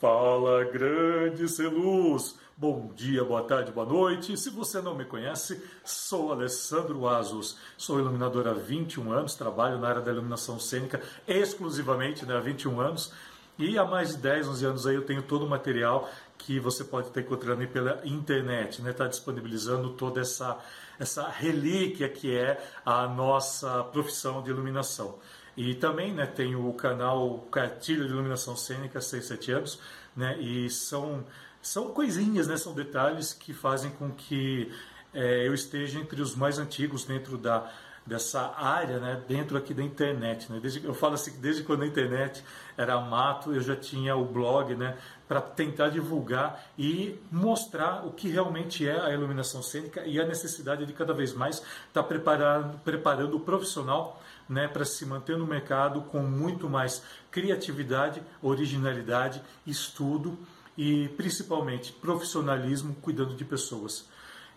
Fala, 0.00 0.62
grande 0.62 1.48
Celuz! 1.48 2.38
Bom 2.56 2.92
dia, 2.94 3.24
boa 3.24 3.42
tarde, 3.42 3.72
boa 3.72 3.84
noite. 3.84 4.36
Se 4.36 4.48
você 4.48 4.80
não 4.80 4.94
me 4.94 5.04
conhece, 5.04 5.60
sou 5.84 6.30
Alessandro 6.30 7.08
Asos. 7.08 7.58
Sou 7.76 7.98
iluminador 7.98 8.46
há 8.46 8.52
21 8.52 9.10
anos, 9.10 9.34
trabalho 9.34 9.76
na 9.76 9.88
área 9.88 10.00
da 10.00 10.12
iluminação 10.12 10.56
cênica 10.60 11.02
exclusivamente 11.26 12.24
né, 12.24 12.36
há 12.36 12.38
21 12.38 12.80
anos. 12.80 13.12
E 13.58 13.76
há 13.76 13.84
mais 13.84 14.10
de 14.10 14.18
10, 14.18 14.46
11 14.46 14.66
anos 14.66 14.86
aí 14.86 14.94
eu 14.94 15.04
tenho 15.04 15.20
todo 15.20 15.44
o 15.44 15.50
material 15.50 16.08
que 16.38 16.60
você 16.60 16.84
pode 16.84 17.08
estar 17.08 17.20
encontrando 17.20 17.62
aí 17.62 17.66
pela 17.66 18.00
internet, 18.04 18.74
Está 18.74 18.84
né? 18.84 18.92
Tá 18.92 19.08
disponibilizando 19.08 19.90
toda 19.94 20.20
essa, 20.20 20.56
essa 20.96 21.28
relíquia 21.28 22.08
que 22.08 22.32
é 22.36 22.56
a 22.86 23.08
nossa 23.08 23.82
profissão 23.82 24.44
de 24.44 24.50
iluminação. 24.50 25.18
E 25.58 25.74
também 25.74 26.12
né, 26.12 26.24
tem 26.24 26.54
o 26.54 26.72
canal 26.72 27.40
Cartilha 27.50 28.04
de 28.04 28.12
Iluminação 28.12 28.56
Cênica 28.56 29.00
6, 29.00 29.24
7 29.24 29.50
anos, 29.50 29.80
né, 30.14 30.38
e 30.38 30.70
são, 30.70 31.26
são 31.60 31.90
coisinhas, 31.90 32.46
né, 32.46 32.56
são 32.56 32.72
detalhes 32.72 33.32
que 33.32 33.52
fazem 33.52 33.90
com 33.90 34.12
que 34.12 34.72
é, 35.12 35.48
eu 35.48 35.52
esteja 35.52 35.98
entre 35.98 36.22
os 36.22 36.36
mais 36.36 36.60
antigos 36.60 37.04
dentro 37.04 37.36
da, 37.36 37.68
dessa 38.08 38.54
área, 38.56 38.98
né, 38.98 39.22
dentro 39.28 39.56
aqui 39.58 39.74
da 39.74 39.82
internet. 39.82 40.50
Né? 40.50 40.58
Desde, 40.60 40.84
eu 40.84 40.94
falo 40.94 41.14
assim 41.14 41.38
desde 41.40 41.62
quando 41.62 41.82
a 41.82 41.86
internet 41.86 42.42
era 42.76 42.98
mato, 43.00 43.54
eu 43.54 43.60
já 43.60 43.76
tinha 43.76 44.16
o 44.16 44.24
blog 44.24 44.74
né, 44.74 44.96
para 45.28 45.40
tentar 45.42 45.90
divulgar 45.90 46.64
e 46.78 47.20
mostrar 47.30 48.06
o 48.06 48.12
que 48.12 48.28
realmente 48.28 48.88
é 48.88 48.98
a 48.98 49.12
iluminação 49.12 49.62
cênica 49.62 50.06
e 50.06 50.18
a 50.18 50.26
necessidade 50.26 50.86
de 50.86 50.92
cada 50.94 51.12
vez 51.12 51.34
mais 51.34 51.56
estar 51.56 51.68
tá 51.92 52.02
preparando, 52.02 52.78
preparando 52.78 53.36
o 53.36 53.40
profissional 53.40 54.20
né, 54.48 54.66
para 54.66 54.86
se 54.86 55.04
manter 55.04 55.36
no 55.36 55.46
mercado 55.46 56.00
com 56.02 56.20
muito 56.20 56.68
mais 56.68 57.02
criatividade, 57.30 58.22
originalidade, 58.42 59.42
estudo 59.66 60.38
e 60.78 61.08
principalmente 61.10 61.92
profissionalismo 61.92 62.94
cuidando 63.02 63.34
de 63.34 63.44
pessoas. 63.44 64.08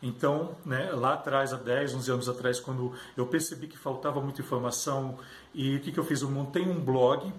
Então, 0.02 0.56
né, 0.66 0.92
lá 0.92 1.14
atrás, 1.14 1.54
há 1.54 1.58
10, 1.58 1.94
11 1.96 2.12
anos 2.12 2.30
atrás, 2.30 2.60
quando 2.60 2.92
eu 3.16 3.28
percebi 3.28 3.68
que 3.68 3.78
faltava 3.78 4.20
muita 4.20 4.42
informação, 4.42 5.20
e 5.54 5.76
o 5.76 5.80
que, 5.80 5.92
que 5.92 6.00
eu 6.00 6.04
fiz? 6.04 6.22
Eu 6.22 6.32
montei 6.32 6.64
um 6.64 6.80
blog 6.80 7.32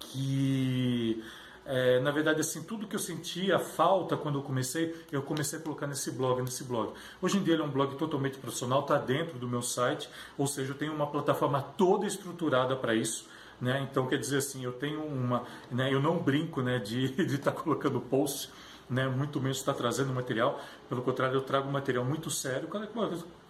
que, 0.00 1.22
é, 1.64 2.00
na 2.00 2.10
verdade, 2.10 2.40
assim, 2.40 2.64
tudo 2.64 2.88
que 2.88 2.96
eu 2.96 3.00
sentia 3.00 3.60
falta 3.60 4.16
quando 4.16 4.40
eu 4.40 4.42
comecei, 4.42 4.94
eu 5.12 5.22
comecei 5.22 5.58
a 5.60 5.62
colocar 5.62 5.86
nesse 5.86 6.10
blog, 6.10 6.42
nesse 6.42 6.64
blog. 6.64 6.92
Hoje 7.22 7.38
em 7.38 7.44
dia 7.44 7.54
ele 7.54 7.62
é 7.62 7.64
um 7.64 7.70
blog 7.70 7.94
totalmente 7.96 8.38
profissional, 8.38 8.80
está 8.80 8.98
dentro 8.98 9.38
do 9.38 9.46
meu 9.46 9.62
site, 9.62 10.08
ou 10.36 10.48
seja, 10.48 10.72
eu 10.72 10.76
tenho 10.76 10.92
uma 10.92 11.06
plataforma 11.06 11.62
toda 11.62 12.06
estruturada 12.06 12.74
para 12.74 12.94
isso. 12.94 13.26
Né? 13.60 13.86
Então, 13.88 14.06
quer 14.06 14.18
dizer 14.18 14.38
assim, 14.38 14.64
eu 14.64 14.72
tenho 14.72 15.02
uma. 15.02 15.44
Né, 15.70 15.92
eu 15.92 16.00
não 16.00 16.18
brinco 16.18 16.62
né, 16.62 16.78
de 16.78 17.06
estar 17.22 17.52
tá 17.52 17.60
colocando 17.60 18.00
posts 18.00 18.50
né, 18.88 19.08
muito 19.08 19.40
menos 19.40 19.58
está 19.58 19.72
trazendo 19.74 20.12
material. 20.12 20.60
Pelo 20.88 21.02
contrário, 21.02 21.34
eu 21.36 21.42
trago 21.42 21.70
material 21.70 22.04
muito 22.04 22.30
sério. 22.30 22.68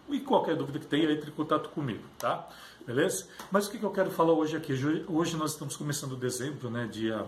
E 0.09 0.21
qualquer 0.21 0.57
dúvida 0.57 0.79
que 0.79 0.87
tenha, 0.87 1.11
entre 1.11 1.31
em 1.31 1.35
contato 1.35 1.69
comigo, 1.71 2.03
tá? 2.19 2.49
Beleza? 2.87 3.27
Mas 3.51 3.67
o 3.67 3.71
que 3.71 3.83
eu 3.83 3.91
quero 3.91 4.11
falar 4.11 4.33
hoje 4.33 4.57
aqui? 4.57 4.73
Hoje 5.07 5.37
nós 5.37 5.53
estamos 5.53 5.77
começando 5.77 6.17
dezembro, 6.17 6.71
né? 6.71 6.89
Dia 6.91 7.27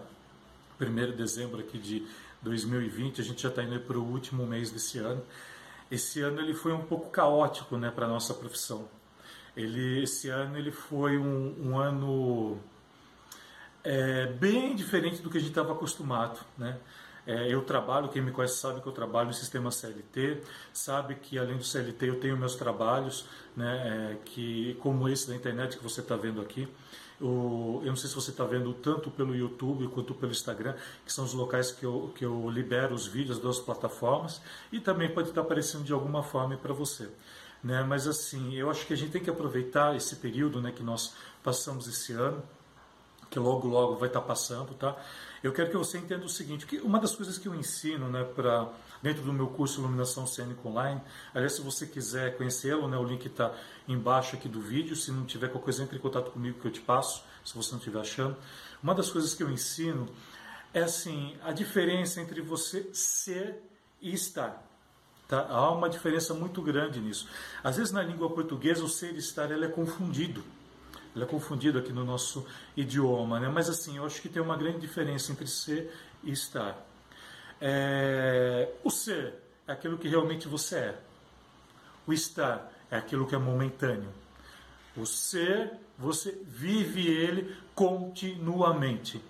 1 0.81 0.95
de 0.95 1.13
dezembro 1.13 1.61
aqui 1.61 1.79
de 1.79 2.07
2020. 2.41 3.21
A 3.21 3.25
gente 3.25 3.43
já 3.43 3.51
está 3.51 3.63
indo 3.63 3.79
para 3.81 3.99
o 3.99 4.03
último 4.03 4.47
mês 4.47 4.71
desse 4.71 4.99
ano. 4.99 5.23
Esse 5.91 6.23
ano 6.23 6.41
ele 6.41 6.55
foi 6.55 6.73
um 6.73 6.83
pouco 6.83 7.11
caótico, 7.11 7.77
né, 7.77 7.91
para 7.91 8.07
a 8.07 8.09
nossa 8.09 8.33
profissão. 8.33 8.89
Ele, 9.57 10.05
esse 10.05 10.29
ano 10.29 10.57
ele 10.57 10.71
foi 10.71 11.19
um, 11.19 11.55
um 11.61 11.79
ano 11.79 12.59
é, 13.83 14.27
bem 14.27 14.75
diferente 14.77 15.21
do 15.21 15.29
que 15.29 15.37
a 15.37 15.41
gente 15.41 15.51
estava 15.51 15.73
acostumado, 15.73 16.39
né? 16.57 16.79
É, 17.31 17.47
eu 17.49 17.63
trabalho, 17.63 18.09
quem 18.09 18.21
me 18.21 18.33
conhece 18.33 18.57
sabe 18.57 18.81
que 18.81 18.89
eu 18.89 18.93
trabalho 18.93 19.29
no 19.29 19.35
sistema 19.35 19.71
CLT, 19.71 20.43
sabe 20.73 21.15
que 21.15 21.39
além 21.39 21.57
do 21.57 21.63
CLT 21.63 22.09
eu 22.09 22.19
tenho 22.19 22.37
meus 22.37 22.57
trabalhos, 22.57 23.25
né, 23.57 24.17
é, 24.17 24.17
que, 24.25 24.77
como 24.81 25.09
esse 25.09 25.29
da 25.29 25.37
internet 25.37 25.77
que 25.77 25.83
você 25.83 26.01
está 26.01 26.17
vendo 26.17 26.41
aqui. 26.41 26.67
eu 27.21 27.83
não 27.85 27.95
sei 27.95 28.09
se 28.09 28.17
você 28.17 28.33
está 28.33 28.45
vendo 28.45 28.73
tanto 28.75 29.13
pelo 29.13 29.33
YouTube 29.33 29.87
quanto 29.89 30.13
pelo 30.13 30.33
Instagram, 30.33 30.75
que 31.07 31.13
são 31.13 31.25
os 31.25 31.33
locais 31.33 31.71
que 31.71 31.85
eu, 31.87 32.13
que 32.17 32.25
eu 32.25 32.51
libero 32.51 32.97
os 32.97 33.07
vídeos 33.07 33.39
das 33.39 33.61
plataformas, 33.61 34.43
e 34.73 34.81
também 34.81 35.09
pode 35.09 35.29
estar 35.29 35.43
aparecendo 35.43 35.85
de 35.85 35.93
alguma 35.93 36.25
forma 36.25 36.57
para 36.57 36.73
você. 36.73 37.09
Né? 37.63 37.85
Mas 37.85 38.09
assim, 38.09 38.55
eu 38.55 38.69
acho 38.69 38.85
que 38.87 38.93
a 38.93 38.97
gente 38.97 39.13
tem 39.13 39.23
que 39.23 39.31
aproveitar 39.31 39.95
esse 39.95 40.17
período 40.17 40.61
né, 40.61 40.73
que 40.73 40.83
nós 40.83 41.15
passamos 41.45 41.87
esse 41.87 42.13
ano, 42.13 42.43
que 43.31 43.39
logo 43.39 43.69
logo 43.69 43.97
vai 43.97 44.09
estar 44.09 44.21
passando, 44.21 44.75
tá? 44.75 44.97
Eu 45.43 45.53
quero 45.53 45.71
que 45.71 45.77
você 45.77 45.97
entenda 45.97 46.27
o 46.27 46.29
seguinte, 46.29 46.67
que 46.67 46.79
uma 46.79 46.99
das 46.99 47.15
coisas 47.15 47.39
que 47.39 47.47
eu 47.47 47.55
ensino, 47.55 48.09
né, 48.09 48.25
para 48.25 48.69
dentro 49.01 49.23
do 49.23 49.33
meu 49.33 49.47
curso 49.47 49.81
Iluminação 49.81 50.27
Cênica 50.27 50.69
Online, 50.69 51.01
aliás, 51.33 51.55
se 51.55 51.63
você 51.63 51.87
quiser 51.87 52.37
conhecê-lo, 52.37 52.89
né, 52.89 52.99
o 52.99 53.05
link 53.05 53.25
está 53.25 53.55
embaixo 53.89 54.37
aqui 54.37 54.49
do 54.49 54.61
vídeo, 54.61 54.95
se 54.95 55.11
não 55.11 55.25
tiver 55.25 55.49
qualquer 55.49 55.65
coisa, 55.65 55.83
entre 55.85 55.97
em 55.97 56.01
contato 56.01 56.31
comigo 56.31 56.61
que 56.61 56.67
eu 56.67 56.73
te 56.73 56.81
passo, 56.81 57.25
se 57.45 57.55
você 57.55 57.71
não 57.71 57.79
estiver 57.79 58.01
achando. 58.01 58.37
Uma 58.83 58.95
das 58.95 59.11
coisas 59.11 59.33
que 59.35 59.43
eu 59.43 59.51
ensino 59.51 60.07
é 60.75 60.83
assim, 60.83 61.37
a 61.43 61.53
diferença 61.53 62.21
entre 62.21 62.43
você 62.43 62.91
ser 62.93 63.63
e 64.01 64.13
estar. 64.13 64.63
Tá? 65.27 65.47
Há 65.49 65.71
uma 65.71 65.89
diferença 65.89 66.35
muito 66.35 66.61
grande 66.61 67.01
nisso. 67.01 67.29
Às 67.63 67.77
vezes 67.77 67.93
na 67.93 68.03
língua 68.03 68.29
portuguesa 68.29 68.85
o 68.85 68.89
ser 68.89 69.15
e 69.15 69.19
estar 69.19 69.51
ele 69.51 69.65
é 69.65 69.69
confundido. 69.69 70.43
Ele 71.15 71.25
é 71.25 71.27
confundido 71.27 71.79
aqui 71.79 71.93
no 71.93 72.05
nosso 72.05 72.47
idioma, 72.77 73.41
né? 73.41 73.49
mas 73.49 73.69
assim, 73.69 73.97
eu 73.97 74.07
acho 74.07 74.23
que 74.23 74.29
tem 74.29 74.41
uma 74.41 74.57
grande 74.57 74.79
diferença 74.79 75.33
entre 75.33 75.47
ser 75.47 75.93
e 76.23 76.31
estar. 76.31 76.77
É... 77.61 78.69
O 78.85 78.91
ser 78.91 79.35
é 79.67 79.73
aquilo 79.73 79.99
que 79.99 80.09
realmente 80.09 80.47
você 80.47 80.77
é. 80.77 80.99
O 82.07 82.13
estar 82.13 82.73
é 82.91 82.97
aquilo 82.97 83.27
que 83.27 83.35
é 83.35 83.39
momentâneo. 83.39 84.13
O 84.97 85.07
ser, 85.07 85.73
você 85.97 86.37
vive 86.45 87.07
ele 87.07 87.57
continuamente. 87.75 89.23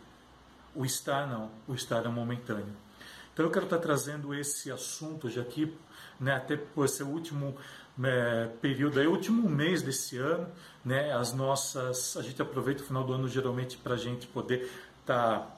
O 0.74 0.84
estar 0.84 1.26
não, 1.26 1.50
o 1.66 1.74
estar 1.74 2.04
é 2.04 2.08
momentâneo. 2.08 2.74
Então 3.40 3.48
eu 3.48 3.52
quero 3.54 3.64
estar 3.64 3.78
trazendo 3.78 4.34
esse 4.34 4.70
assunto 4.70 5.26
hoje 5.26 5.40
aqui, 5.40 5.74
né, 6.20 6.34
até 6.34 6.58
por 6.58 6.86
ser 6.90 7.04
o 7.04 7.08
último 7.08 7.56
é, 8.04 8.50
período, 8.60 9.00
é 9.00 9.06
o 9.06 9.12
último 9.12 9.48
mês 9.48 9.80
desse 9.80 10.18
ano, 10.18 10.46
né, 10.84 11.10
as 11.14 11.32
nossas, 11.32 12.18
a 12.18 12.22
gente 12.22 12.42
aproveita 12.42 12.82
o 12.82 12.86
final 12.86 13.02
do 13.02 13.14
ano 13.14 13.26
geralmente 13.26 13.78
para 13.78 13.94
a 13.94 13.96
gente 13.96 14.26
poder 14.26 14.70
estar 15.00 15.38
tá 15.38 15.56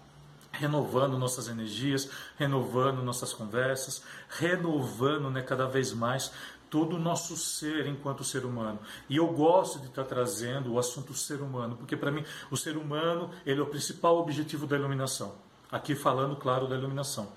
renovando 0.53 1.19
nossas 1.19 1.49
energias, 1.49 2.09
renovando 2.39 3.03
nossas 3.03 3.33
conversas, 3.33 4.05
renovando 4.29 5.29
né, 5.29 5.43
cada 5.43 5.67
vez 5.67 5.93
mais 5.93 6.31
todo 6.71 6.95
o 6.95 7.01
nosso 7.01 7.37
ser 7.37 7.89
enquanto 7.89 8.23
ser 8.23 8.45
humano. 8.45 8.79
E 9.11 9.17
eu 9.17 9.27
gosto 9.27 9.81
de 9.81 9.87
estar 9.87 10.05
trazendo 10.05 10.75
o 10.75 10.79
assunto 10.79 11.15
ser 11.15 11.41
humano, 11.41 11.75
porque 11.77 11.97
para 11.97 12.13
mim 12.13 12.25
o 12.49 12.57
ser 12.57 12.77
humano 12.77 13.29
ele 13.45 13.59
é 13.59 13.63
o 13.65 13.67
principal 13.67 14.19
objetivo 14.19 14.69
da 14.69 14.77
iluminação. 14.77 15.35
Aqui 15.69 15.97
falando, 15.97 16.37
claro, 16.37 16.69
da 16.69 16.77
iluminação. 16.77 17.33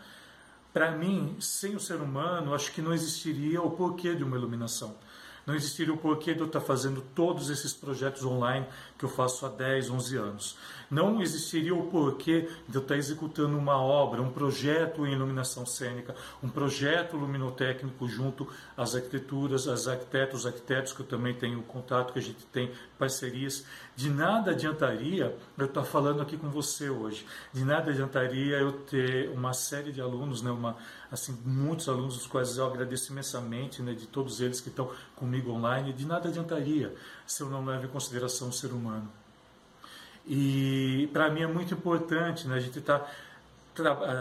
Para 0.76 0.92
mim, 0.92 1.38
sem 1.40 1.74
o 1.74 1.80
ser 1.80 2.02
humano, 2.02 2.54
acho 2.54 2.70
que 2.74 2.82
não 2.82 2.94
existiria 2.94 3.62
o 3.62 3.72
porquê 3.72 4.14
de 4.14 4.26
uma 4.26 4.36
iluminação 4.36 4.98
não 5.46 5.56
existiria 5.56 5.94
o 5.94 5.98
porquê 5.98 6.34
de 6.34 6.40
eu 6.40 6.48
estar 6.48 6.62
fazendo 6.62 7.02
todos 7.14 7.50
esses 7.50 7.74
projetos 7.74 8.26
online 8.26 8.66
que 8.98 9.06
eu 9.06 9.10
faço 9.10 9.46
há 9.46 9.50
10, 9.50 9.90
11 9.90 10.18
anos. 10.18 10.58
Não 10.90 11.22
existiria 11.22 11.74
o 11.74 11.88
porquê 11.88 12.50
de 12.68 12.76
eu 12.76 12.82
estar 12.82 12.96
executando 12.96 13.58
uma 13.58 13.78
obra, 13.78 14.22
um 14.22 14.32
projeto 14.32 15.06
em 15.06 15.14
iluminação 15.14 15.66
cênica, 15.66 16.16
um 16.44 16.50
projeto 16.50 17.18
luminotécnico 17.18 18.08
junto 18.08 18.48
às 18.78 18.96
arquiteturas, 18.96 19.68
às 19.68 19.88
arquitetos, 19.88 20.46
arquitetos 20.46 20.94
que 20.94 21.02
eu 21.02 21.06
também 21.06 21.34
tenho 21.34 21.62
contato, 21.64 22.14
que 22.14 22.20
a 22.20 22.22
gente 22.22 22.46
tem 22.48 22.72
parcerias. 22.98 23.66
De 23.96 24.10
nada 24.10 24.52
adiantaria 24.52 25.36
eu 25.58 25.66
estar 25.66 25.84
falando 25.84 26.22
aqui 26.22 26.38
com 26.38 26.50
você 26.50 26.90
hoje. 26.90 27.26
De 27.54 27.64
nada 27.64 27.92
adiantaria 27.92 28.58
eu 28.58 28.72
ter 28.72 29.30
uma 29.30 29.54
série 29.54 29.92
de 29.92 30.02
alunos, 30.02 30.42
né, 30.42 30.52
uma, 30.52 30.78
assim, 31.16 31.38
muitos 31.46 31.90
alunos, 31.90 32.16
os 32.18 32.28
quais 32.28 32.58
eu 32.58 32.66
agradeço 32.66 33.12
imensamente, 33.12 33.82
né, 33.82 33.94
de 33.94 34.06
todos 34.06 34.40
eles 34.40 34.62
que 34.62 34.70
estão 34.70 34.92
comigo 35.16 35.52
online, 35.52 35.92
de 35.92 36.06
nada 36.06 36.30
adiantaria 36.30 36.94
se 37.26 37.42
eu 37.42 37.50
não 37.50 37.66
levo 37.66 37.86
em 37.86 37.90
consideração 37.90 38.50
o 38.50 38.54
ser 38.54 38.72
humano. 38.72 39.10
E 40.28 41.10
para 41.14 41.30
mim 41.30 41.42
é 41.42 41.48
muito 41.48 41.74
importante, 41.74 42.48
né? 42.48 42.56
a 42.56 42.60
gente 42.60 42.80
está 42.80 43.06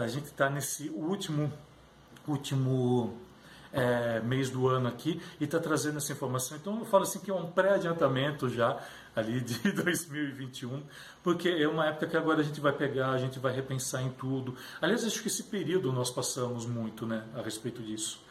a 0.01 0.07
gente 0.07 0.31
tá 0.31 0.49
nesse 0.49 0.89
último 0.89 1.51
último 2.27 3.17
é, 3.71 4.19
mês 4.21 4.49
do 4.49 4.67
ano 4.67 4.87
aqui 4.87 5.21
e 5.39 5.45
está 5.45 5.59
trazendo 5.59 5.97
essa 5.97 6.11
informação. 6.11 6.57
Então 6.57 6.79
eu 6.79 6.85
falo 6.85 7.03
assim 7.03 7.19
que 7.19 7.31
é 7.31 7.33
um 7.33 7.51
pré-adiantamento 7.51 8.49
já 8.49 8.79
ali 9.15 9.39
de 9.39 9.59
2021, 9.71 10.83
porque 11.23 11.49
é 11.49 11.67
uma 11.67 11.87
época 11.87 12.07
que 12.07 12.17
agora 12.17 12.41
a 12.41 12.43
gente 12.43 12.59
vai 12.59 12.73
pegar, 12.73 13.11
a 13.11 13.17
gente 13.17 13.39
vai 13.39 13.53
repensar 13.53 14.01
em 14.01 14.09
tudo. 14.09 14.55
Aliás, 14.81 15.05
acho 15.05 15.21
que 15.21 15.27
esse 15.27 15.43
período 15.43 15.91
nós 15.93 16.09
passamos 16.09 16.65
muito 16.65 17.05
né, 17.05 17.23
a 17.33 17.41
respeito 17.41 17.81
disso. 17.81 18.24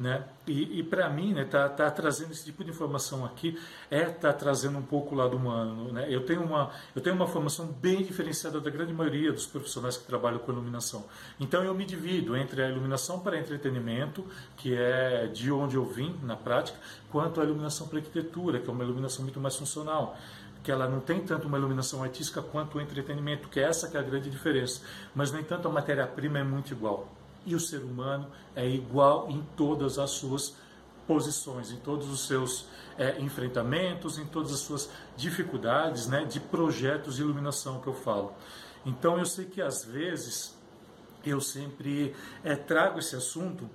Né? 0.00 0.24
E, 0.46 0.78
e 0.78 0.82
para 0.82 1.10
mim, 1.10 1.34
né, 1.34 1.44
tá, 1.44 1.68
tá, 1.68 1.90
trazendo 1.90 2.32
esse 2.32 2.46
tipo 2.46 2.64
de 2.64 2.70
informação 2.70 3.22
aqui 3.22 3.60
é 3.90 4.06
tá 4.06 4.32
trazendo 4.32 4.78
um 4.78 4.82
pouco 4.82 5.14
o 5.14 5.18
lado 5.18 5.36
humano. 5.36 5.92
Né? 5.92 6.06
Eu 6.08 6.24
tenho 6.24 6.42
uma 6.42 6.70
eu 6.96 7.02
tenho 7.02 7.14
uma 7.14 7.26
formação 7.26 7.66
bem 7.66 8.02
diferenciada 8.02 8.58
da 8.62 8.70
grande 8.70 8.94
maioria 8.94 9.30
dos 9.30 9.44
profissionais 9.44 9.98
que 9.98 10.06
trabalham 10.06 10.38
com 10.38 10.50
iluminação. 10.50 11.04
Então 11.38 11.62
eu 11.62 11.74
me 11.74 11.84
divido 11.84 12.34
entre 12.34 12.62
a 12.62 12.70
iluminação 12.70 13.20
para 13.20 13.38
entretenimento, 13.38 14.24
que 14.56 14.74
é 14.74 15.26
de 15.26 15.52
onde 15.52 15.76
eu 15.76 15.84
vim 15.84 16.18
na 16.22 16.34
prática, 16.34 16.78
quanto 17.10 17.38
a 17.38 17.44
iluminação 17.44 17.86
para 17.86 17.98
arquitetura, 17.98 18.58
que 18.58 18.70
é 18.70 18.72
uma 18.72 18.82
iluminação 18.82 19.22
muito 19.22 19.38
mais 19.38 19.54
funcional 19.54 20.16
que 20.62 20.70
ela 20.70 20.88
não 20.88 21.00
tem 21.00 21.20
tanto 21.20 21.48
uma 21.48 21.56
iluminação 21.56 22.02
artística 22.02 22.42
quanto 22.42 22.76
o 22.76 22.80
entretenimento, 22.80 23.48
que 23.48 23.60
é 23.60 23.62
essa 23.64 23.88
que 23.88 23.96
é 23.96 24.00
a 24.00 24.02
grande 24.02 24.28
diferença. 24.28 24.82
Mas, 25.14 25.32
no 25.32 25.40
entanto, 25.40 25.66
a 25.66 25.70
matéria-prima 25.70 26.38
é 26.38 26.44
muito 26.44 26.72
igual 26.72 27.08
e 27.44 27.54
o 27.54 27.60
ser 27.60 27.82
humano 27.82 28.26
é 28.54 28.68
igual 28.68 29.30
em 29.30 29.42
todas 29.56 29.98
as 29.98 30.10
suas 30.10 30.54
posições, 31.06 31.72
em 31.72 31.76
todos 31.76 32.08
os 32.08 32.26
seus 32.26 32.66
é, 32.96 33.20
enfrentamentos, 33.20 34.18
em 34.18 34.26
todas 34.26 34.52
as 34.52 34.60
suas 34.60 34.90
dificuldades 35.16 36.06
né, 36.06 36.24
de 36.24 36.38
projetos 36.38 37.16
de 37.16 37.22
iluminação 37.22 37.80
que 37.80 37.86
eu 37.86 37.94
falo. 37.94 38.32
Então 38.84 39.18
eu 39.18 39.26
sei 39.26 39.44
que 39.44 39.60
às 39.60 39.84
vezes 39.84 40.56
eu 41.24 41.40
sempre 41.40 42.14
é, 42.44 42.54
trago 42.54 42.98
esse 42.98 43.16
assunto 43.16 43.68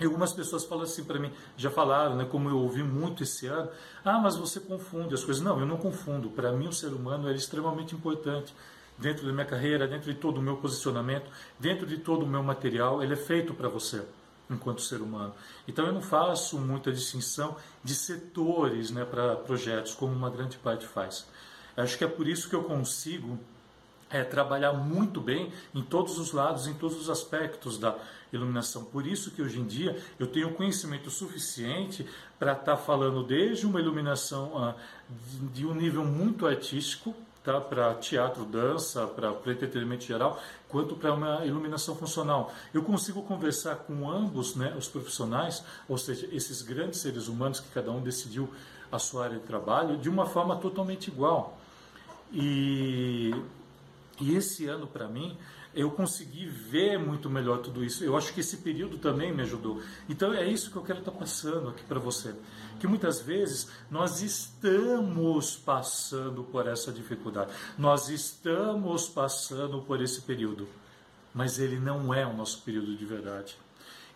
e 0.00 0.04
algumas 0.04 0.32
pessoas 0.32 0.64
falam 0.64 0.84
assim 0.84 1.02
para 1.02 1.18
mim, 1.18 1.32
já 1.56 1.70
falaram, 1.70 2.14
né, 2.14 2.24
como 2.24 2.48
eu 2.48 2.58
ouvi 2.58 2.82
muito 2.84 3.22
esse 3.24 3.46
ano, 3.46 3.68
ah, 4.04 4.18
mas 4.18 4.36
você 4.36 4.60
confunde 4.60 5.14
as 5.14 5.24
coisas. 5.24 5.42
Não, 5.42 5.58
eu 5.58 5.66
não 5.66 5.76
confundo. 5.76 6.30
Para 6.30 6.52
mim, 6.52 6.68
o 6.68 6.72
ser 6.72 6.88
humano 6.88 7.28
é 7.28 7.34
extremamente 7.34 7.94
importante 7.96 8.54
dentro 8.98 9.26
da 9.26 9.32
minha 9.32 9.46
carreira, 9.46 9.86
dentro 9.86 10.12
de 10.12 10.18
todo 10.18 10.38
o 10.38 10.42
meu 10.42 10.56
posicionamento, 10.56 11.30
dentro 11.58 11.86
de 11.86 11.98
todo 11.98 12.24
o 12.24 12.26
meu 12.26 12.42
material, 12.42 13.02
ele 13.02 13.14
é 13.14 13.16
feito 13.16 13.54
para 13.54 13.68
você 13.68 14.02
enquanto 14.50 14.80
ser 14.80 15.00
humano. 15.00 15.34
Então 15.66 15.86
eu 15.86 15.92
não 15.92 16.02
faço 16.02 16.58
muita 16.58 16.90
distinção 16.90 17.56
de 17.84 17.94
setores 17.94 18.90
né, 18.90 19.04
para 19.04 19.36
projetos, 19.36 19.94
como 19.94 20.12
uma 20.12 20.30
grande 20.30 20.56
parte 20.56 20.86
faz. 20.86 21.26
Acho 21.76 21.96
que 21.96 22.04
é 22.04 22.08
por 22.08 22.26
isso 22.26 22.48
que 22.48 22.56
eu 22.56 22.64
consigo 22.64 23.38
é, 24.10 24.24
trabalhar 24.24 24.72
muito 24.72 25.20
bem 25.20 25.52
em 25.74 25.82
todos 25.82 26.18
os 26.18 26.32
lados, 26.32 26.66
em 26.66 26.74
todos 26.74 26.98
os 26.98 27.10
aspectos 27.10 27.78
da 27.78 27.96
iluminação. 28.32 28.84
Por 28.84 29.06
isso 29.06 29.30
que 29.30 29.42
hoje 29.42 29.60
em 29.60 29.66
dia 29.66 29.96
eu 30.18 30.26
tenho 30.26 30.52
conhecimento 30.54 31.10
suficiente 31.10 32.06
para 32.38 32.52
estar 32.52 32.64
tá 32.64 32.76
falando 32.76 33.22
desde 33.22 33.66
uma 33.66 33.80
iluminação 33.80 34.56
ah, 34.56 34.74
de, 35.08 35.60
de 35.60 35.66
um 35.66 35.74
nível 35.74 36.04
muito 36.04 36.46
artístico, 36.46 37.14
tá? 37.52 37.60
para 37.60 37.94
teatro, 37.94 38.44
dança, 38.44 39.06
para 39.06 39.30
entretenimento 39.50 40.04
geral, 40.04 40.38
quanto 40.68 40.94
para 40.94 41.14
uma 41.14 41.44
iluminação 41.46 41.96
funcional. 41.96 42.52
Eu 42.74 42.82
consigo 42.82 43.22
conversar 43.22 43.76
com 43.76 44.10
ambos 44.10 44.54
né, 44.54 44.74
os 44.76 44.86
profissionais, 44.86 45.64
ou 45.88 45.96
seja, 45.96 46.28
esses 46.30 46.60
grandes 46.60 47.00
seres 47.00 47.26
humanos 47.26 47.60
que 47.60 47.70
cada 47.70 47.90
um 47.90 48.00
decidiu 48.00 48.50
a 48.92 48.98
sua 48.98 49.24
área 49.24 49.38
de 49.38 49.44
trabalho, 49.44 49.96
de 49.96 50.08
uma 50.10 50.26
forma 50.26 50.56
totalmente 50.56 51.08
igual. 51.08 51.58
E, 52.32 53.34
e 54.20 54.34
esse 54.34 54.66
ano, 54.66 54.86
para 54.86 55.08
mim, 55.08 55.36
eu 55.78 55.92
consegui 55.92 56.44
ver 56.44 56.98
muito 56.98 57.30
melhor 57.30 57.58
tudo 57.58 57.84
isso. 57.84 58.02
Eu 58.02 58.16
acho 58.16 58.34
que 58.34 58.40
esse 58.40 58.56
período 58.56 58.98
também 58.98 59.32
me 59.32 59.42
ajudou. 59.42 59.80
Então 60.08 60.34
é 60.34 60.44
isso 60.44 60.72
que 60.72 60.76
eu 60.76 60.82
quero 60.82 60.98
estar 60.98 61.12
passando 61.12 61.68
aqui 61.68 61.84
para 61.84 62.00
você. 62.00 62.34
Que 62.80 62.88
muitas 62.88 63.20
vezes 63.20 63.68
nós 63.88 64.20
estamos 64.20 65.56
passando 65.56 66.42
por 66.42 66.66
essa 66.66 66.90
dificuldade, 66.90 67.52
nós 67.78 68.08
estamos 68.08 69.08
passando 69.08 69.80
por 69.82 70.02
esse 70.02 70.22
período, 70.22 70.68
mas 71.32 71.60
ele 71.60 71.78
não 71.78 72.12
é 72.12 72.26
o 72.26 72.36
nosso 72.36 72.60
período 72.62 72.96
de 72.96 73.06
verdade. 73.06 73.56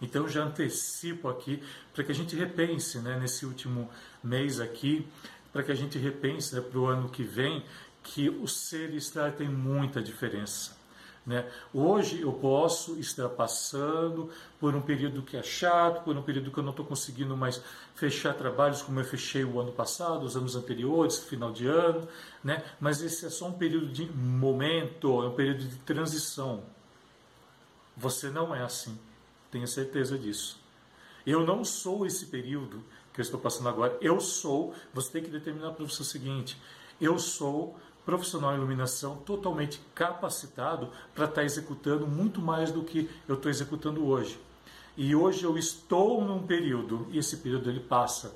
Então 0.01 0.29
já 0.29 0.43
antecipo 0.43 1.29
aqui 1.29 1.63
para 1.95 2.03
que 2.03 2.11
a 2.11 2.15
gente 2.15 2.35
repense 2.35 2.99
né, 2.99 3.17
nesse 3.21 3.47
último 3.47 3.89
mês 4.23 4.59
aqui, 4.59 5.07
para 5.53 5.63
que 5.63 5.71
a 5.71 5.77
gente 5.77 5.97
repense 5.97 6.57
né, 6.57 6.61
para 6.61 6.79
o 6.79 6.87
ano 6.87 7.09
que 7.09 7.23
vem, 7.23 7.65
que 8.03 8.29
o 8.29 8.49
ser 8.49 8.91
e 8.91 8.97
estar 8.97 9.31
tem 9.31 9.49
muita 9.49 10.03
diferença. 10.03 10.82
Né? 11.25 11.49
Hoje 11.73 12.21
eu 12.21 12.33
posso 12.33 12.99
estar 12.99 13.29
passando 13.29 14.29
por 14.59 14.75
um 14.75 14.81
período 14.81 15.23
que 15.23 15.37
é 15.37 15.43
chato, 15.43 16.03
por 16.03 16.17
um 16.17 16.23
período 16.23 16.51
que 16.51 16.59
eu 16.59 16.65
não 16.65 16.71
estou 16.71 16.85
conseguindo 16.85 17.37
mais 17.37 17.63
fechar 17.95 18.35
trabalhos 18.35 18.83
como 18.83 18.99
eu 18.99 19.05
fechei 19.05 19.45
o 19.45 19.61
ano 19.61 19.71
passado, 19.71 20.25
os 20.25 20.37
anos 20.37 20.57
anteriores, 20.57 21.21
final 21.21 21.53
de 21.53 21.67
ano, 21.67 22.09
né? 22.43 22.65
mas 22.81 23.01
esse 23.03 23.25
é 23.25 23.31
só 23.31 23.47
um 23.47 23.53
período 23.53 23.87
de 23.87 24.05
momento, 24.11 25.23
é 25.23 25.29
um 25.29 25.35
período 25.35 25.61
de 25.61 25.77
transição. 25.77 26.65
Você 27.97 28.29
não 28.29 28.53
é 28.53 28.63
assim, 28.63 28.99
tenha 29.49 29.67
certeza 29.69 30.19
disso. 30.19 30.61
Eu 31.25 31.47
não 31.47 31.65
sou 31.65 32.05
esse 32.05 32.27
período 32.27 32.83
que 33.13 33.21
eu 33.21 33.23
estou 33.23 33.39
passando 33.39 33.69
agora, 33.69 33.97
eu 34.01 34.19
sou, 34.19 34.75
você 34.93 35.13
tem 35.13 35.23
que 35.23 35.31
determinar 35.31 35.71
para 35.71 35.85
você 35.85 36.03
o 36.03 36.05
seguinte, 36.05 36.61
eu 37.01 37.17
sou 37.19 37.79
profissional 38.05 38.53
em 38.53 38.57
iluminação 38.57 39.17
totalmente 39.19 39.81
capacitado 39.95 40.91
para 41.15 41.25
estar 41.25 41.37
tá 41.37 41.45
executando 41.45 42.07
muito 42.07 42.41
mais 42.41 42.71
do 42.71 42.83
que 42.83 43.09
eu 43.29 43.37
estou 43.37 43.51
executando 43.51 44.07
hoje. 44.07 44.39
E 44.97 45.15
hoje 45.15 45.45
eu 45.45 45.57
estou 45.57 46.23
num 46.23 46.47
período, 46.47 47.07
e 47.11 47.19
esse 47.19 47.39
período 47.39 47.71
ele 47.71 47.81
passa. 47.81 48.35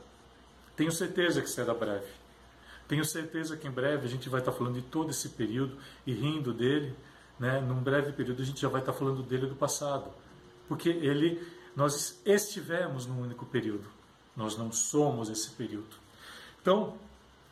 Tenho 0.74 0.90
certeza 0.90 1.42
que 1.42 1.50
será 1.50 1.74
breve. 1.74 2.06
Tenho 2.88 3.04
certeza 3.04 3.56
que 3.56 3.66
em 3.66 3.70
breve 3.70 4.06
a 4.06 4.08
gente 4.08 4.28
vai 4.28 4.40
estar 4.40 4.52
tá 4.52 4.58
falando 4.58 4.74
de 4.74 4.82
todo 4.82 5.10
esse 5.10 5.30
período 5.30 5.76
e 6.06 6.12
rindo 6.12 6.52
dele. 6.52 6.94
Né? 7.38 7.60
Num 7.60 7.80
breve 7.80 8.12
período 8.12 8.42
a 8.42 8.44
gente 8.44 8.60
já 8.60 8.68
vai 8.68 8.80
estar 8.80 8.92
tá 8.92 8.98
falando 8.98 9.22
dele 9.22 9.46
do 9.46 9.56
passado. 9.56 10.10
Porque 10.68 10.88
ele, 10.88 11.42
nós 11.74 12.20
estivemos 12.24 13.06
num 13.06 13.20
único 13.20 13.44
período. 13.44 13.88
Nós 14.36 14.56
não 14.56 14.70
somos 14.70 15.28
esse 15.28 15.50
período. 15.50 15.96
Então, 16.62 16.96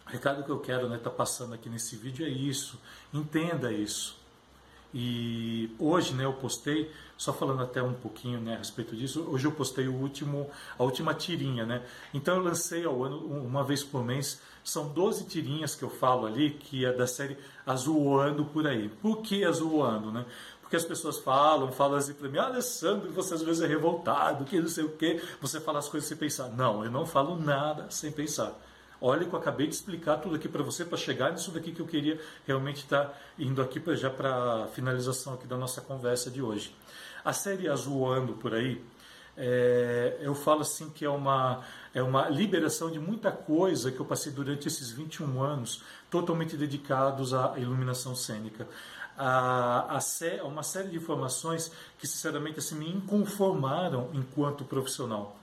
o 0.06 0.10
recado 0.10 0.44
que 0.44 0.50
eu 0.50 0.58
quero 0.58 0.82
estar 0.82 0.96
né, 0.96 1.00
tá 1.02 1.10
passando 1.10 1.54
aqui 1.54 1.68
nesse 1.68 1.96
vídeo 1.96 2.26
é 2.26 2.28
isso. 2.28 2.78
Entenda 3.12 3.72
isso. 3.72 4.22
E 4.96 5.74
hoje, 5.76 6.14
né, 6.14 6.24
eu 6.24 6.32
postei, 6.34 6.88
só 7.18 7.32
falando 7.32 7.62
até 7.62 7.82
um 7.82 7.94
pouquinho, 7.94 8.40
né, 8.40 8.54
a 8.54 8.58
respeito 8.58 8.94
disso, 8.94 9.26
hoje 9.28 9.44
eu 9.44 9.50
postei 9.50 9.88
o 9.88 9.94
último, 9.94 10.48
a 10.78 10.84
última 10.84 11.12
tirinha, 11.12 11.66
né? 11.66 11.82
Então 12.12 12.36
eu 12.36 12.42
lancei 12.42 12.84
ao 12.84 13.02
ano, 13.02 13.18
uma 13.18 13.64
vez 13.64 13.82
por 13.82 14.04
mês, 14.04 14.40
são 14.62 14.88
12 14.90 15.24
tirinhas 15.24 15.74
que 15.74 15.82
eu 15.82 15.90
falo 15.90 16.26
ali, 16.26 16.50
que 16.50 16.84
é 16.84 16.92
da 16.92 17.08
série 17.08 17.36
Azuando 17.66 18.44
por 18.44 18.68
aí. 18.68 18.88
Por 18.88 19.20
que 19.20 19.44
Azuando, 19.44 20.12
né? 20.12 20.24
Porque 20.60 20.76
as 20.76 20.84
pessoas 20.84 21.18
falam, 21.18 21.72
falam 21.72 21.98
assim 21.98 22.14
para 22.14 22.28
mim, 22.28 22.38
ah, 22.38 22.46
Alessandro, 22.46 23.10
você 23.10 23.34
às 23.34 23.42
vezes 23.42 23.62
é 23.62 23.66
revoltado, 23.66 24.44
que 24.44 24.60
não 24.60 24.68
sei 24.68 24.84
o 24.84 24.90
quê, 24.90 25.20
você 25.40 25.60
fala 25.60 25.80
as 25.80 25.88
coisas 25.88 26.08
sem 26.08 26.16
pensar. 26.16 26.48
Não, 26.50 26.84
eu 26.84 26.90
não 26.90 27.04
falo 27.04 27.36
nada 27.36 27.90
sem 27.90 28.12
pensar. 28.12 28.52
Olha 29.06 29.26
que 29.26 29.34
eu 29.34 29.38
acabei 29.38 29.66
de 29.66 29.74
explicar 29.74 30.16
tudo 30.16 30.34
aqui 30.34 30.48
para 30.48 30.62
você 30.62 30.82
para 30.82 30.96
chegar 30.96 31.30
nisso 31.30 31.50
daqui 31.50 31.72
que 31.72 31.80
eu 31.80 31.86
queria 31.86 32.18
realmente 32.46 32.78
estar 32.78 33.04
tá 33.04 33.14
indo 33.38 33.60
aqui 33.60 33.78
pra, 33.78 33.94
já 33.94 34.08
para 34.08 34.66
finalização 34.68 35.34
aqui 35.34 35.46
da 35.46 35.58
nossa 35.58 35.82
conversa 35.82 36.30
de 36.30 36.40
hoje. 36.40 36.74
A 37.22 37.30
série 37.30 37.68
Azuando 37.68 38.32
por 38.32 38.54
aí, 38.54 38.82
é, 39.36 40.16
eu 40.22 40.34
falo 40.34 40.62
assim 40.62 40.88
que 40.88 41.04
é 41.04 41.10
uma, 41.10 41.62
é 41.92 42.02
uma 42.02 42.30
liberação 42.30 42.90
de 42.90 42.98
muita 42.98 43.30
coisa 43.30 43.92
que 43.92 44.00
eu 44.00 44.06
passei 44.06 44.32
durante 44.32 44.68
esses 44.68 44.90
21 44.90 45.42
anos 45.42 45.82
totalmente 46.08 46.56
dedicados 46.56 47.34
à 47.34 47.58
iluminação 47.58 48.14
cênica. 48.14 48.66
A, 49.18 49.98
a, 49.98 50.44
uma 50.46 50.62
série 50.62 50.88
de 50.88 50.96
informações 50.96 51.70
que 51.98 52.06
sinceramente 52.06 52.58
assim, 52.58 52.76
me 52.76 52.88
inconformaram 52.88 54.08
enquanto 54.14 54.64
profissional. 54.64 55.36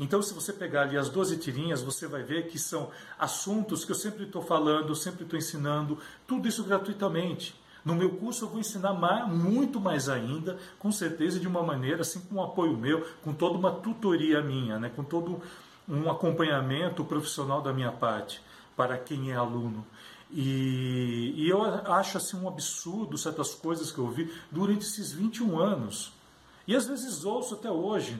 Então, 0.00 0.22
se 0.22 0.32
você 0.32 0.50
pegar 0.50 0.82
ali 0.82 0.96
as 0.96 1.10
12 1.10 1.36
tirinhas, 1.36 1.82
você 1.82 2.06
vai 2.06 2.22
ver 2.22 2.48
que 2.48 2.58
são 2.58 2.90
assuntos 3.18 3.84
que 3.84 3.92
eu 3.92 3.96
sempre 3.96 4.24
estou 4.24 4.40
falando, 4.40 4.96
sempre 4.96 5.24
estou 5.24 5.38
ensinando, 5.38 5.98
tudo 6.26 6.48
isso 6.48 6.64
gratuitamente. 6.64 7.54
No 7.84 7.94
meu 7.94 8.08
curso 8.16 8.46
eu 8.46 8.48
vou 8.48 8.58
ensinar 8.58 8.94
mais, 8.94 9.28
muito 9.28 9.78
mais 9.78 10.08
ainda, 10.08 10.58
com 10.78 10.90
certeza 10.90 11.38
de 11.38 11.46
uma 11.46 11.62
maneira, 11.62 12.00
assim 12.00 12.18
com 12.20 12.36
um 12.36 12.42
apoio 12.42 12.78
meu, 12.78 13.06
com 13.22 13.34
toda 13.34 13.58
uma 13.58 13.72
tutoria 13.72 14.40
minha, 14.40 14.78
né, 14.78 14.90
com 14.94 15.04
todo 15.04 15.42
um 15.86 16.10
acompanhamento 16.10 17.04
profissional 17.04 17.60
da 17.60 17.72
minha 17.72 17.92
parte 17.92 18.40
para 18.74 18.96
quem 18.96 19.32
é 19.32 19.36
aluno. 19.36 19.86
E, 20.30 21.34
e 21.36 21.48
eu 21.48 21.62
acho 21.62 22.16
assim 22.16 22.38
um 22.38 22.48
absurdo 22.48 23.18
certas 23.18 23.54
coisas 23.54 23.92
que 23.92 23.98
eu 23.98 24.08
vi 24.08 24.32
durante 24.50 24.86
esses 24.86 25.12
21 25.12 25.58
anos. 25.58 26.10
E 26.66 26.74
às 26.74 26.86
vezes 26.86 27.24
ouço 27.26 27.54
até 27.54 27.70
hoje. 27.70 28.18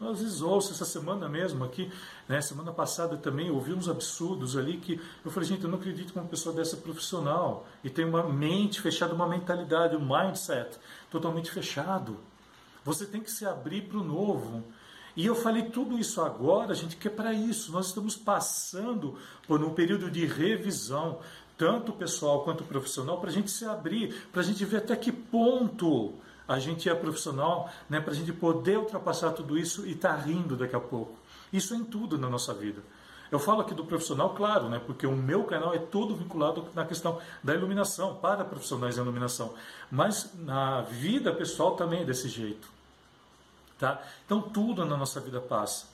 Às 0.00 0.20
vezes 0.20 0.42
ouço 0.42 0.72
essa 0.72 0.84
semana 0.84 1.28
mesmo 1.28 1.64
aqui, 1.64 1.90
né, 2.28 2.40
semana 2.40 2.72
passada 2.72 3.16
também 3.16 3.50
ouvi 3.50 3.72
uns 3.72 3.88
absurdos 3.88 4.56
ali 4.56 4.76
que 4.76 5.00
eu 5.24 5.30
falei, 5.30 5.48
gente, 5.48 5.64
eu 5.64 5.70
não 5.70 5.78
acredito 5.78 6.12
que 6.12 6.18
uma 6.18 6.28
pessoa 6.28 6.54
dessa 6.54 6.76
é 6.76 6.80
profissional 6.80 7.66
e 7.82 7.88
tem 7.88 8.04
uma 8.04 8.22
mente 8.24 8.80
fechada, 8.80 9.14
uma 9.14 9.28
mentalidade, 9.28 9.96
um 9.96 10.04
mindset 10.04 10.76
totalmente 11.10 11.50
fechado. 11.50 12.18
Você 12.84 13.06
tem 13.06 13.20
que 13.20 13.30
se 13.30 13.46
abrir 13.46 13.82
para 13.82 13.98
o 13.98 14.04
novo. 14.04 14.62
E 15.16 15.24
eu 15.24 15.34
falei 15.34 15.62
tudo 15.62 15.96
isso 15.98 16.20
agora, 16.20 16.74
gente, 16.74 16.96
que 16.96 17.06
é 17.06 17.10
para 17.10 17.32
isso. 17.32 17.70
Nós 17.70 17.86
estamos 17.86 18.16
passando 18.16 19.16
por 19.46 19.62
um 19.62 19.72
período 19.72 20.10
de 20.10 20.26
revisão, 20.26 21.20
tanto 21.56 21.92
pessoal 21.92 22.42
quanto 22.42 22.64
profissional, 22.64 23.20
para 23.20 23.30
a 23.30 23.32
gente 23.32 23.50
se 23.50 23.64
abrir, 23.64 24.26
para 24.32 24.42
a 24.42 24.44
gente 24.44 24.64
ver 24.64 24.78
até 24.78 24.96
que 24.96 25.12
ponto 25.12 26.14
A 26.46 26.58
gente 26.58 26.88
é 26.88 26.94
profissional 26.94 27.70
né, 27.88 28.00
para 28.00 28.12
a 28.12 28.14
gente 28.14 28.32
poder 28.32 28.78
ultrapassar 28.78 29.30
tudo 29.32 29.58
isso 29.58 29.86
e 29.86 29.92
estar 29.92 30.16
tá 30.16 30.20
rindo 30.20 30.56
daqui 30.56 30.76
a 30.76 30.80
pouco. 30.80 31.16
Isso 31.52 31.74
é 31.74 31.76
em 31.76 31.84
tudo 31.84 32.18
na 32.18 32.28
nossa 32.28 32.52
vida. 32.52 32.82
Eu 33.30 33.38
falo 33.38 33.62
aqui 33.62 33.74
do 33.74 33.84
profissional, 33.84 34.34
claro, 34.34 34.68
né, 34.68 34.80
porque 34.84 35.06
o 35.06 35.16
meu 35.16 35.44
canal 35.44 35.74
é 35.74 35.78
todo 35.78 36.14
vinculado 36.14 36.68
na 36.74 36.84
questão 36.84 37.18
da 37.42 37.54
iluminação, 37.54 38.16
para 38.16 38.44
profissionais 38.44 38.96
da 38.96 39.02
iluminação. 39.02 39.54
Mas 39.90 40.30
na 40.34 40.82
vida 40.82 41.32
pessoal 41.32 41.74
também 41.74 42.02
é 42.02 42.04
desse 42.04 42.28
jeito. 42.28 42.68
Tá? 43.78 44.00
Então 44.24 44.40
tudo 44.40 44.84
na 44.84 44.96
nossa 44.96 45.20
vida 45.20 45.40
passa. 45.40 45.86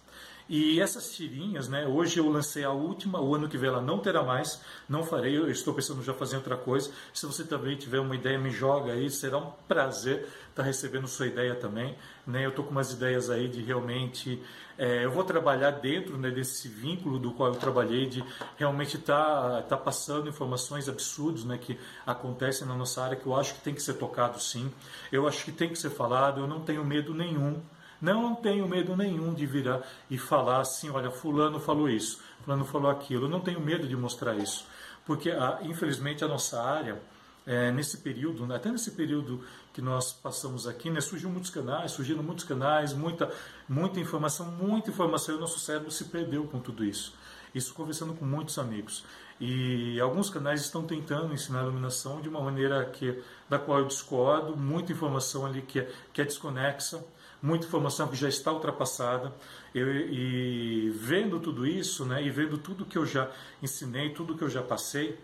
E 0.53 0.81
essas 0.81 1.13
tirinhas, 1.13 1.69
né? 1.69 1.87
Hoje 1.87 2.19
eu 2.19 2.29
lancei 2.29 2.65
a 2.65 2.73
última, 2.73 3.21
o 3.21 3.37
ano 3.37 3.49
que 3.49 3.57
vem 3.57 3.69
ela 3.69 3.81
não 3.81 4.01
terá 4.01 4.25
mais, 4.25 4.61
não 4.89 5.05
farei, 5.05 5.39
eu 5.39 5.49
estou 5.49 5.73
pensando 5.73 6.03
já 6.03 6.13
fazer 6.13 6.39
outra 6.39 6.57
coisa. 6.57 6.91
Se 7.15 7.25
você 7.25 7.45
também 7.45 7.77
tiver 7.77 8.01
uma 8.01 8.17
ideia, 8.17 8.37
me 8.37 8.51
joga 8.51 8.91
aí, 8.91 9.09
será 9.09 9.39
um 9.39 9.53
prazer 9.69 10.27
estar 10.49 10.65
recebendo 10.65 11.07
sua 11.07 11.29
ideia 11.29 11.55
também. 11.55 11.97
Né? 12.27 12.45
Eu 12.45 12.51
estou 12.51 12.65
com 12.65 12.73
umas 12.73 12.93
ideias 12.93 13.31
aí 13.31 13.47
de 13.47 13.63
realmente. 13.63 14.43
É, 14.77 15.05
eu 15.05 15.13
vou 15.13 15.23
trabalhar 15.23 15.71
dentro 15.71 16.19
né, 16.19 16.33
desse 16.33 16.67
vínculo 16.67 17.21
do 17.21 17.31
qual 17.31 17.51
eu 17.51 17.55
trabalhei, 17.55 18.07
de 18.07 18.25
realmente 18.57 18.97
estar 18.97 19.23
tá, 19.23 19.63
tá 19.63 19.77
passando 19.77 20.29
informações 20.29 20.89
absurdas 20.89 21.45
né, 21.45 21.59
que 21.59 21.79
acontecem 22.05 22.67
na 22.67 22.75
nossa 22.75 23.05
área, 23.05 23.17
que 23.17 23.25
eu 23.25 23.37
acho 23.37 23.55
que 23.55 23.61
tem 23.61 23.73
que 23.73 23.83
ser 23.83 23.95
tocado 23.95 24.41
sim. 24.41 24.69
Eu 25.13 25.29
acho 25.29 25.45
que 25.45 25.53
tem 25.53 25.69
que 25.69 25.79
ser 25.79 25.91
falado, 25.91 26.41
eu 26.41 26.49
não 26.49 26.59
tenho 26.59 26.85
medo 26.85 27.15
nenhum 27.15 27.63
não 28.01 28.35
tenho 28.35 28.67
medo 28.69 28.97
nenhum 28.97 29.35
de 29.35 29.47
virar 29.47 29.83
e 30.09 30.17
falar 30.17 30.61
assim, 30.61 30.91
olha, 30.91 31.11
fulano 31.11 31.61
falou 31.61 31.89
isso, 31.89 32.21
fulano 32.43 32.65
falou 32.65 32.91
aquilo. 32.91 33.27
Eu 33.27 33.31
não 33.31 33.41
tenho 33.41 33.61
medo 33.61 33.87
de 33.87 33.97
mostrar 33.97 34.37
isso, 34.37 34.67
porque 35.05 35.31
infelizmente 35.63 36.25
a 36.25 36.29
nossa 36.29 36.63
área 36.63 37.01
é, 37.47 37.71
nesse 37.73 37.99
período, 37.99 38.47
né, 38.47 38.57
até 38.57 38.71
nesse 38.71 38.93
período 38.93 39.43
que 39.73 39.81
nós 39.81 40.13
passamos 40.13 40.67
aqui, 40.67 40.91
né, 40.91 41.01
surgiu 41.01 41.31
muitos 41.31 41.51
canais, 41.51 41.93
surgiram 41.93 42.23
muitos 42.23 42.45
canais, 42.45 42.93
muita, 42.93 43.33
muita 43.69 43.99
informação, 43.99 44.47
muita 44.47 44.91
informação, 44.91 45.35
e 45.35 45.39
o 45.39 45.41
nosso 45.41 45.59
cérebro 45.59 45.91
se 45.91 46.05
perdeu 46.05 46.45
com 46.45 46.61
tudo 46.61 46.85
isso. 46.85 47.15
Isso 47.55 47.75
conversando 47.75 48.15
com 48.15 48.25
muitos 48.25 48.59
amigos. 48.59 49.05
E 49.41 49.99
alguns 50.01 50.29
canais 50.29 50.61
estão 50.61 50.85
tentando 50.85 51.33
ensinar 51.33 51.61
a 51.61 51.63
iluminação 51.63 52.21
de 52.21 52.29
uma 52.29 52.41
maneira 52.41 52.85
que, 52.85 53.21
da 53.49 53.59
qual 53.59 53.79
eu 53.79 53.87
discordo, 53.87 54.57
muita 54.57 54.93
informação 54.93 55.47
ali 55.47 55.63
que 55.63 55.81
é, 55.81 55.91
que 56.13 56.21
é 56.21 56.25
desconexa, 56.25 57.03
muita 57.43 57.67
informação 57.67 58.09
que 58.09 58.17
já 58.17 58.29
está 58.29 58.53
ultrapassada. 58.53 59.33
Eu, 59.75 59.89
e 59.91 60.91
vendo 60.91 61.39
tudo 61.41 61.67
isso, 61.67 62.05
né, 62.05 62.23
e 62.23 62.31
vendo 62.31 62.59
tudo 62.59 62.85
que 62.85 62.99
eu 62.99 63.07
já 63.07 63.31
ensinei, 63.63 64.11
tudo 64.11 64.37
que 64.37 64.43
eu 64.43 64.51
já 64.51 64.63
passei, 64.63 65.19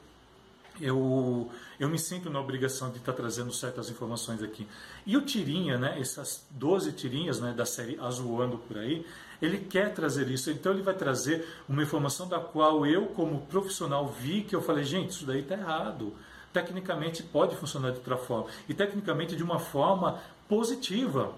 eu, 0.80 1.50
eu 1.80 1.88
me 1.88 1.99
sinto 1.99 2.28
na 2.30 2.40
obrigação 2.40 2.90
de 2.90 2.99
estar 2.99 3.12
trazendo 3.12 3.52
certas 3.52 3.90
informações 3.90 4.42
aqui. 4.42 4.66
E 5.04 5.16
o 5.16 5.23
Tirinha, 5.23 5.78
né, 5.78 5.99
essas 5.99 6.44
12 6.50 6.92
tirinhas 6.92 7.40
né, 7.40 7.52
da 7.52 7.64
série 7.64 7.99
Azuando 7.99 8.58
por 8.58 8.78
aí, 8.78 9.04
ele 9.40 9.58
quer 9.58 9.92
trazer 9.94 10.28
isso. 10.28 10.50
Então 10.50 10.73
ele 10.73 10.82
vai 10.82 10.94
trazer 10.94 11.46
uma 11.68 11.82
informação 11.82 12.28
da 12.28 12.38
qual 12.38 12.87
eu, 12.87 13.06
como 13.06 13.42
profissional, 13.42 14.06
vi 14.06 14.42
que 14.42 14.54
eu 14.54 14.62
falei, 14.62 14.85
gente, 14.85 15.11
isso 15.11 15.26
daí 15.26 15.40
está 15.40 15.54
errado. 15.54 16.12
Tecnicamente 16.52 17.23
pode 17.23 17.56
funcionar 17.56 17.90
de 17.90 17.99
outra 17.99 18.16
forma. 18.16 18.46
E 18.68 18.75
tecnicamente 18.75 19.37
de 19.37 19.42
uma 19.42 19.58
forma 19.58 20.20
positiva 20.49 21.35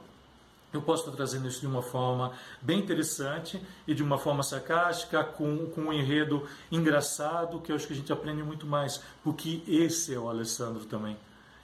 eu 0.73 0.83
posso 0.83 1.05
estar 1.05 1.17
trazendo 1.17 1.49
isso 1.49 1.61
de 1.61 1.67
uma 1.67 1.83
forma 1.83 2.33
bem 2.61 2.79
interessante 2.79 3.61
e 3.87 3.95
de 3.95 4.03
uma 4.03 4.19
forma 4.19 4.43
sarcástica, 4.43 5.25
com, 5.25 5.67
com 5.67 5.83
um 5.83 5.93
enredo 5.93 6.47
engraçado, 6.71 7.61
que 7.61 7.73
eu 7.73 7.77
acho 7.77 7.87
que 7.87 7.93
a 7.93 7.97
gente 7.97 8.13
aprende 8.13 8.43
muito 8.43 8.67
mais, 8.67 9.03
porque 9.25 9.63
esse 9.67 10.15
é 10.15 10.19
o 10.19 10.29
Alessandro 10.29 10.85
também. 10.85 11.17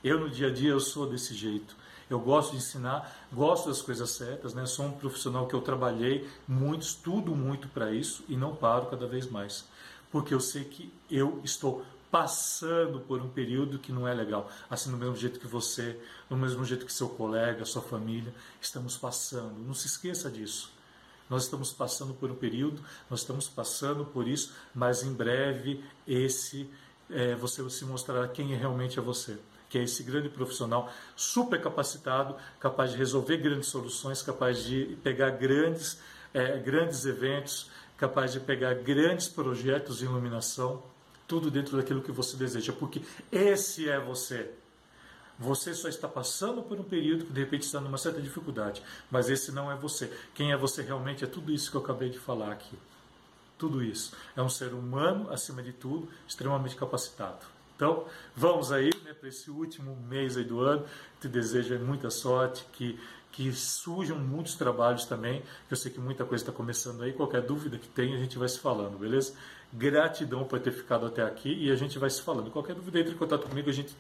Eu 0.03 0.21
no 0.21 0.31
dia 0.31 0.49
a 0.49 0.51
dia 0.53 0.71
eu 0.71 0.81
sou 0.81 1.07
desse 1.07 1.35
jeito. 1.35 1.77
Eu 2.09 2.21
gosto 2.21 2.53
de 2.53 2.59
ensinar, 2.59 3.11
gosto 3.33 3.69
das 3.69 3.81
coisas 3.81 4.11
certas, 4.11 4.53
né? 4.53 4.67
Sou 4.67 4.87
um 4.87 4.93
profissional 4.93 5.47
que 5.47 5.55
eu 5.55 5.63
trabalhei 5.63 6.29
muito, 6.47 6.83
estudo 6.83 7.35
muito 7.35 7.69
para 7.69 7.93
isso 7.93 8.23
e 8.29 8.37
não 8.37 8.55
paro 8.55 8.87
cada 8.87 9.07
vez 9.07 9.27
mais, 9.27 9.67
porque 10.13 10.35
eu 10.35 10.41
sei 10.41 10.65
que 10.65 10.93
eu 11.11 11.41
estou 11.43 11.83
passando 12.15 13.01
por 13.01 13.21
um 13.21 13.29
período 13.29 13.77
que 13.77 13.91
não 13.91 14.07
é 14.07 14.15
legal. 14.15 14.49
Assim, 14.71 14.89
do 14.89 14.97
mesmo 14.97 15.17
jeito 15.17 15.41
que 15.41 15.49
você, 15.49 15.99
do 16.31 16.37
mesmo 16.37 16.65
jeito 16.65 16.87
que 16.87 16.93
seu 16.93 17.09
colega, 17.09 17.65
sua 17.65 17.83
família, 17.83 18.33
estamos 18.61 18.97
passando. 18.97 19.59
Não 19.59 19.75
se 19.75 19.89
esqueça 19.89 20.31
disso. 20.31 20.71
Nós 21.29 21.43
estamos 21.43 21.73
passando 21.73 22.15
por 22.15 22.31
um 22.31 22.37
período, 22.37 22.81
nós 23.11 23.23
estamos 23.23 23.49
passando 23.49 24.05
por 24.05 24.29
isso, 24.29 24.55
mas 24.73 25.03
em 25.03 25.13
breve 25.13 25.85
esse 26.07 26.71
é, 27.11 27.35
você 27.35 27.69
se 27.69 27.85
mostrará 27.85 28.29
quem 28.29 28.55
realmente 28.55 28.97
é 28.97 29.03
você. 29.03 29.37
Que 29.69 29.79
é 29.79 29.83
esse 29.83 30.05
grande 30.05 30.29
profissional 30.29 30.93
super 31.17 31.61
capacitado, 31.61 32.37
capaz 32.61 32.93
de 32.93 32.97
resolver 32.97 33.39
grandes 33.39 33.71
soluções, 33.71 34.23
capaz 34.23 34.63
de 34.63 34.97
pegar 35.03 35.31
grandes, 35.31 35.99
é, 36.33 36.59
grandes 36.59 37.07
eventos, 37.07 37.73
capaz 37.97 38.33
de 38.33 38.39
pegar 38.39 38.73
grandes 38.75 39.27
projetos 39.27 39.99
de 39.99 40.05
iluminação 40.05 40.94
tudo 41.27 41.51
dentro 41.51 41.77
daquilo 41.77 42.03
que 42.03 42.13
você 42.13 42.37
deseja, 42.37 42.73
porque 42.73 43.03
esse 43.31 43.89
é 43.89 43.99
você. 43.99 44.51
Você 45.39 45.75
só 45.75 45.89
está 45.89 46.07
passando 46.07 46.63
por 46.63 46.79
um 46.79 46.85
período 46.85 47.25
que 47.25 47.33
de 47.33 47.41
repente 47.41 47.63
está 47.63 47.81
numa 47.81 47.99
certa 47.99 48.21
dificuldade, 48.21 48.83
mas 49.11 49.29
esse 49.29 49.51
não 49.51 49.71
é 49.71 49.75
você. 49.75 50.13
Quem 50.35 50.53
é 50.53 50.57
você 50.57 50.83
realmente 50.83 51.25
é 51.25 51.27
tudo 51.27 51.53
isso 51.53 51.71
que 51.71 51.77
eu 51.77 51.81
acabei 51.81 52.09
de 52.09 52.19
falar 52.19 52.53
aqui. 52.53 52.79
Tudo 53.59 53.83
isso. 53.83 54.15
É 54.37 54.43
um 54.43 54.49
ser 54.49 54.73
humano, 54.73 55.31
acima 55.31 55.63
de 55.63 55.73
tudo, 55.73 56.09
extremamente 56.29 56.77
capacitado. 56.77 57.47
Então, 57.77 58.05
vamos 58.37 58.71
aí 58.71 58.91
né, 59.05 59.13
para 59.13 59.29
esse 59.29 59.51
último 59.51 59.97
mês 60.09 60.37
do 60.37 60.61
ano. 60.61 60.85
Te 61.21 61.27
desejo 61.27 61.77
muita 61.81 62.11
sorte, 62.11 62.65
que, 62.73 62.99
que 63.35 63.53
surjam 63.53 64.17
muitos 64.17 64.55
trabalhos 64.55 65.05
também. 65.07 65.43
Eu 65.69 65.77
sei 65.77 65.91
que 65.91 65.99
muita 65.99 66.25
coisa 66.25 66.43
está 66.43 66.53
começando 66.53 67.03
aí. 67.03 67.13
Qualquer 67.13 67.43
dúvida 67.43 67.77
que 67.79 67.89
tenha, 67.89 68.15
a 68.15 68.19
gente 68.19 68.39
vai 68.39 68.49
se 68.49 68.61
falando, 68.61 68.97
beleza? 68.97 69.35
Gratidão 69.73 70.45
por 70.45 70.61
ter 70.61 70.71
ficado 70.71 71.07
até 71.07 71.23
aqui 71.23 71.53
e 71.53 71.71
a 71.71 71.75
gente 71.75 71.99
vai 71.99 72.09
se 72.09 72.23
falando. 72.23 72.51
Qualquer 72.53 72.77
dúvida, 72.77 73.01
entre 73.01 73.13
em 73.13 73.17
contato 73.17 73.49
comigo, 73.49 73.69
a 73.69 73.73
gente, 73.73 73.97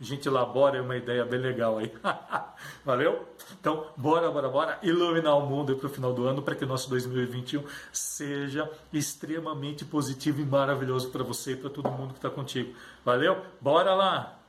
a 0.00 0.04
gente 0.04 0.28
elabora 0.28 0.80
uma 0.80 0.96
ideia 0.96 1.24
bem 1.24 1.40
legal 1.40 1.78
aí. 1.78 1.92
Valeu? 2.84 3.26
Então, 3.60 3.88
bora, 3.96 4.30
bora, 4.30 4.48
bora 4.48 4.78
iluminar 4.80 5.36
o 5.36 5.46
mundo 5.46 5.74
para 5.74 5.88
o 5.88 5.90
final 5.90 6.12
do 6.12 6.24
ano 6.24 6.40
para 6.40 6.54
que 6.54 6.64
o 6.64 6.68
nosso 6.68 6.88
2021 6.88 7.64
seja 7.92 8.70
extremamente 8.92 9.84
positivo 9.84 10.40
e 10.40 10.44
maravilhoso 10.44 11.10
para 11.10 11.24
você 11.24 11.54
e 11.54 11.56
para 11.56 11.68
todo 11.68 11.90
mundo 11.90 12.12
que 12.12 12.18
está 12.18 12.30
contigo. 12.30 12.76
Valeu? 13.04 13.44
Bora 13.60 13.92
lá! 13.92 14.39